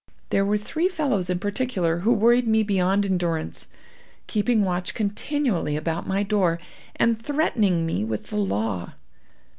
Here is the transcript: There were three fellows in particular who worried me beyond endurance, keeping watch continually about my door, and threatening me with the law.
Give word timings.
There 0.31 0.43
were 0.43 0.57
three 0.57 0.89
fellows 0.89 1.29
in 1.29 1.37
particular 1.37 1.99
who 1.99 2.11
worried 2.11 2.47
me 2.47 2.63
beyond 2.63 3.05
endurance, 3.05 3.67
keeping 4.25 4.63
watch 4.63 4.95
continually 4.95 5.75
about 5.77 6.07
my 6.07 6.23
door, 6.23 6.57
and 6.95 7.21
threatening 7.21 7.85
me 7.85 8.03
with 8.03 8.31
the 8.31 8.37
law. 8.37 8.93